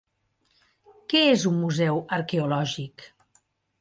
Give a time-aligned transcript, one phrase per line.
[1.13, 3.09] Què és un museu arqueològic?